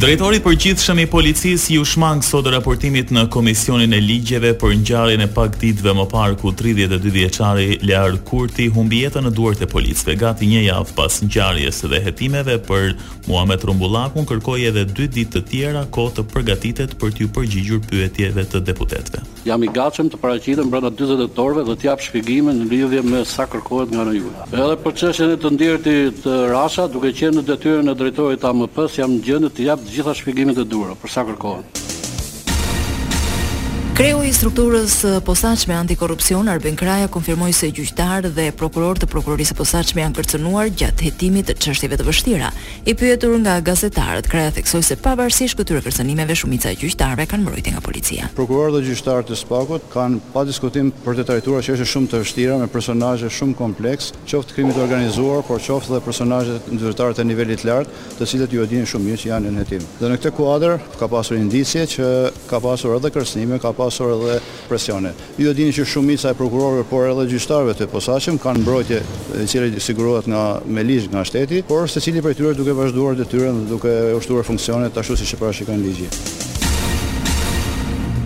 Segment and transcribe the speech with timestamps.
[0.00, 5.20] Drejtori i përgjithshëm i policisë ju shmang sot raportimit në komisionin e ligjeve për ngjarjen
[5.20, 9.68] e pak ditëve më parë ku 32 vjeçari Lar Kurti humbi jetën në duart e
[9.68, 10.14] policisë.
[10.22, 12.94] Gati një javë pas ngjarjes dhe hetimeve për
[13.28, 18.46] Muhamet Rumbullakun kërkoi edhe 2 ditë të tjera kohë të përgatitet për t'u përgjigjur pyetjeve
[18.54, 19.20] të deputetëve.
[19.44, 23.20] Jam i gatshëm të paraqitem brenda 40 ditëve dhe të jap shpjegimin në lidhje me
[23.28, 27.46] sa kërkohet nga ana Edhe për çështjen e të ndërtit të Rasha, duke qenë në
[27.52, 31.26] detyrën e drejtorit të AMP-s, jam gjendë të jap gjitha shpjegimet e duhura për sa
[31.30, 31.89] kërkohen.
[34.00, 34.94] Kreu i strukturës
[35.28, 41.04] posaçme antikorrupsion Arben Kraja konfirmoi se gjyqtarë dhe prokuror të prokurorisë posaçme janë kërcënuar gjatë
[41.04, 42.48] hetimit të çështjeve të vështira.
[42.88, 47.74] I pyetur nga gazetarët, Kraja theksoi se pavarësisht këtyre kërcënimeve shumica e gjyqtarëve kanë mbrojtje
[47.74, 48.30] nga policia.
[48.38, 52.56] Prokurorët dhe gjyqtarët të Spakut kanë pa diskutim për të që është shumë të vështira
[52.62, 58.30] me personazhe shumë kompleks, qoftë krimit të organizuar, por qoftë edhe personazhe të nivelit të
[58.32, 58.64] cilët ju
[58.94, 59.84] shumë mirë janë në hetim.
[60.00, 62.08] Dhe në këtë kuadër ka pasur që
[62.48, 65.12] ka pasur edhe kërcënime, ka pasur edhe presione.
[65.36, 69.00] Ju e dini që shumica e prokurorëve por edhe gjyqtarëve të posaçëm kanë mbrojtje
[69.42, 73.64] e cila sigurohet nga me ligj nga shteti, por secili prej tyre duke vazhduar detyrën
[73.64, 76.08] dhe duke ushtruar funksionet ashtu siç e parashikon ligji.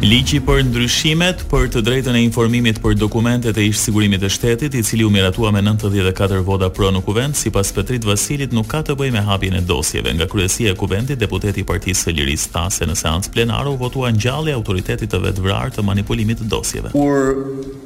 [0.05, 4.75] Ligji për ndryshimet për të drejtën e informimit për dokumentet e ish sigurimit të shtetit,
[4.77, 8.69] i cili u miratua me 94 vota pro në kuvend, si pas Petrit Vasilit nuk
[8.69, 10.13] ka të bëj me hapjen e dosjeve.
[10.19, 14.21] Nga kryesia e kuvendit, deputeti partisë së liris ta se në seancë plenaru, votua në
[14.27, 16.93] gjalli autoritetit të vetë të manipulimit të dosjeve.
[16.93, 17.81] Kur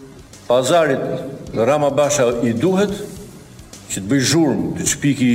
[0.50, 2.98] pazarit në Rama Basha i duhet,
[3.94, 5.33] që të bëj zhurmë, të shpiki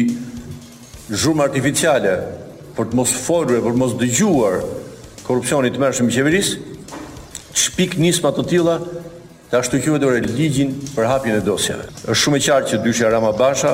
[1.15, 2.17] zhurmë artificiale,
[2.75, 4.59] për të mos forre, për të mos dëgjuar
[5.23, 6.55] korupcionit të mërshëm i qeverisë,
[7.53, 8.77] shpik nisma të tilla
[9.51, 11.85] të ashtuqohet dore ligjin për hapjen e dosjeve.
[12.09, 13.73] Është shumë e qartë që dyshja Rama Basha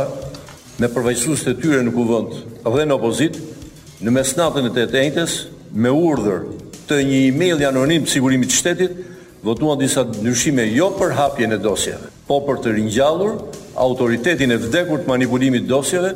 [0.80, 3.40] me përfaqësues të tyre në kuvend dhe në opozit
[4.04, 5.38] në mesnatën e të etenjtës
[5.84, 6.44] me urdhër
[6.90, 9.00] të një email anonim të sigurimit shtetit
[9.44, 13.38] votuan disa ndryshime jo për hapjen e dosjeve, po për të ringjallur
[13.80, 16.14] autoritetin e vdekur të manipulimit dosjeve.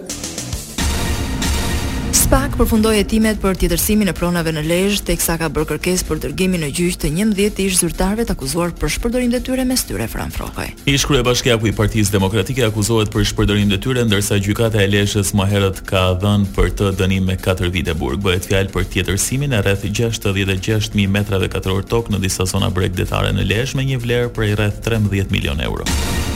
[2.33, 6.63] Pak përfundoi hetimet për tjetërsimin e pronave në Lezhë, teksa ka bërë kërkesë për dërgimin
[6.65, 10.65] në gjyq të 11 ish zyrtarëve të akuzuar për shpërdorim detyre mes tyre Fran Frokoj.
[10.89, 15.83] Ish kryebashkiaku i Partisë Demokratike akuzohet për shpërdorim detyre ndërsa gjykata e Lezhës më herët
[15.93, 18.25] ka dhënë për të dënim me 4 vite burg.
[18.25, 23.45] Bëhet fjalë për tjetërsimin e rreth 66000 metrave katror tok në disa zona bregdetare në
[23.53, 26.32] Lezhë me një vlerë prej rreth 13 milionë euro.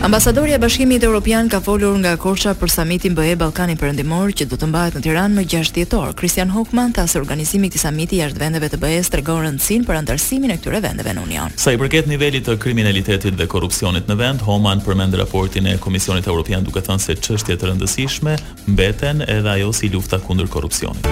[0.00, 4.54] Ambasadori e Bashkimit Evropian ka folur nga Korça për samitin BE Ballkani Perëndimor që do
[4.56, 6.12] të mbahet në Tiranë më 6 dhjetor.
[6.20, 9.98] Christian Hockman, tha se organizimi i këtij samiti jashtë vendeve të BE-s tregon rëndësinë për
[9.98, 11.58] antarësimin e këtyre vendeve në Union.
[11.58, 16.30] Sa i përket nivelit të kriminalitetit dhe korrupsionit në vend, Hockman përmend raportin e Komisionit
[16.30, 18.38] Evropian duke thënë se çështje të rëndësishme
[18.70, 21.10] mbeten edhe ajo si lufta kundër korrupsionit.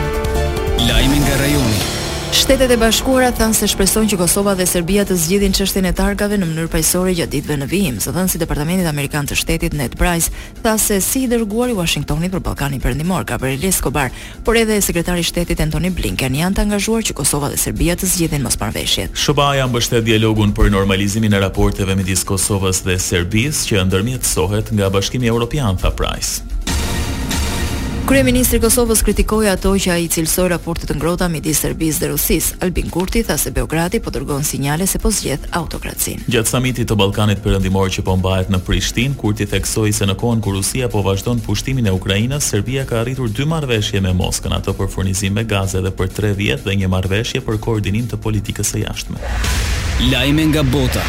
[0.87, 2.05] Lajmi nga rajoni.
[2.35, 6.37] Shtetet e Bashkuara thanë se shpresojnë që Kosova dhe Serbia të zgjidhin çështjen e targave
[6.39, 9.95] në mënyrë paqësorë gjatë ditëve në vijim, së dhënë si Departamenti Amerikan të Shtetit Ned
[9.99, 10.33] Price
[10.65, 14.11] tha se si i dërguari i Washingtonit për Ballkanin Perëndimor Gabriel Escobar,
[14.45, 18.11] por edhe sekretari i Shtetit Antony Blinken janë të angazhuar që Kosova dhe Serbia të
[18.15, 19.15] zgjidhin mosparveshjet.
[19.17, 25.27] sba mbështet dialogun për normalizimin e raporteve midis Kosovës dhe Serbisë që ndërmjetësohet nga Bashkimi
[25.31, 26.43] Evropian, tha Price.
[28.07, 32.53] Kryeministri i Kosovës kritikoi ato që ai cilësoi raportet të ngrohta midis Serbisë dhe Rusisë.
[32.63, 36.29] Albin Kurti tha se Beogradi po dërgon sinjale se po zgjedh autokracinë.
[36.31, 40.39] Gjatë samitit të Ballkanit Perëndimor që po mbahet në Prishtinë, Kurti theksoi se në kohën
[40.47, 44.77] kur Rusia po vazhdon pushtimin e Ukrainës, Serbia ka arritur dy marrëveshje me Moskën, ato
[44.79, 48.71] për furnizim me gaz edhe për 3 vjet dhe një marrëveshje për koordinim të politikës
[48.77, 49.19] së jashtme.
[50.15, 51.03] Lajme nga Bota.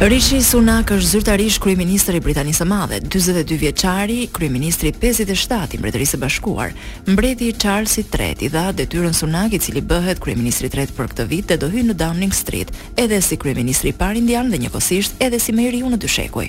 [0.00, 6.14] Rishi Sunak është zyrtarish kryeministri i Britanisë së Madhe, 42 vjeçari, kryeministri 57 i Mbretërisë
[6.16, 6.72] së Bashkuar.
[7.04, 11.44] Mbreti Charles III dha detyrën Sunak, i cili bëhet kryeministri i tretë për këtë vit,
[11.52, 15.36] dhe do hyjë në Downing Street, edhe si kryeministri i parë indian dhe njëkohësisht edhe
[15.36, 16.48] si meri i unë dyshekuj.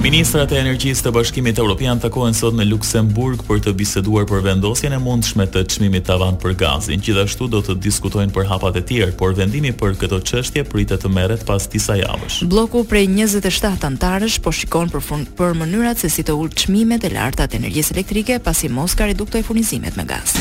[0.00, 4.94] Ministrat e Energjisë të Bashkimit Evropian takohen sot në Luksemburg për të biseduar për vendosjen
[4.96, 7.02] e mundshme të çmimit tavan për gazin.
[7.04, 11.12] Gjithashtu do të diskutojnë për hapat e tjerë, por vendimi për këtë çështje pritet të
[11.12, 12.40] merret pas disa javësh.
[12.48, 17.04] Bloku prej 27 anëtarësh po shikon për, fun, për mënyrat se si të ul çmimet
[17.04, 20.32] e larta të energjisë elektrike pasi Moska reduktoi furnizimet me gaz.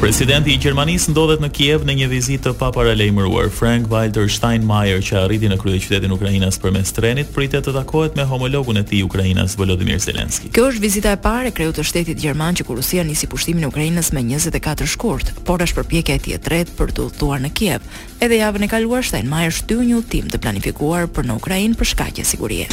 [0.00, 3.48] Presidenti i Gjermanisë ndodhet në Kiev në një vizitë të paparalajmëruar.
[3.50, 8.78] Frank Walter Steinmeier, që arriti në kryeqytetin Ukrainas përmes trenit, pritet të takohet me homologun
[8.78, 10.52] e tij Ukrainas, Volodymyr Zelensky.
[10.54, 13.72] Kjo është vizita e parë e kreut të shtetit gjerman që Rusia nisi pushtimin e
[13.74, 17.50] Ukrainës me 24 shkurt, por është përpjekja e tij e tretë për të udhëtuar në
[17.58, 17.90] Kiev.
[18.22, 22.24] Edhe javën e kaluar Steinmeier shtyu një udhtim të planifikuar për në Ukrainë për shkaqe
[22.36, 22.70] sigurie.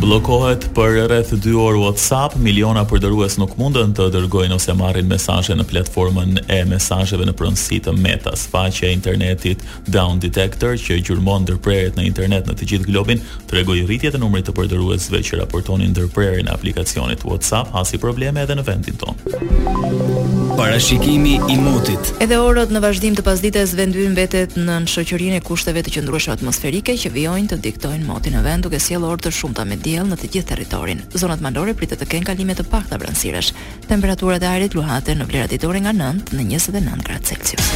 [0.00, 5.52] Blokohet për rreth 2 orë WhatsApp, miliona përdorues nuk mundën të dërgojnë ose marrin mesazhe
[5.58, 8.32] në platformën e mesazheve në pronësi të Meta.
[8.46, 9.60] Faqja e internetit
[9.92, 13.20] Down Detector që gjurmon ndërprerjet në internet në të gjithë globin
[13.52, 18.56] tregoi rritjet e numrit të përdoruesve që raportonin ndërprerjen e aplikacionit WhatsApp, hasi probleme edhe
[18.56, 20.09] në vendin tonë.
[20.56, 22.10] Parashikimi i motit.
[22.20, 26.94] Edhe orët në vazhdim të pasdites vendyn vetet në shoqërinë e kushteve të qëndrueshme atmosferike
[27.00, 30.18] që vijojnë të diktojnë motin në vend, duke sjellë orë të shumta me diell në
[30.20, 31.02] të gjithë territorin.
[31.14, 33.52] Zonat malore pritet të kenë kalime të pakta brënsirësh.
[33.88, 37.74] Temperaturat e ajrit luhaten në vlera ditore nga 9 në 29 gradë Celsius.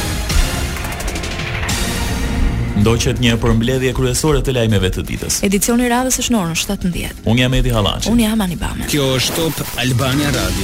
[2.75, 5.39] Ndoqet një përmbledhje kryesore të lajmeve të ditës.
[5.47, 7.23] Edicioni i radhës është në orën 17.
[7.33, 8.11] Unë jam Edi Hallaçi.
[8.11, 8.91] Unë jam Anibame.
[8.91, 10.63] Kjo është Top Albania Radio.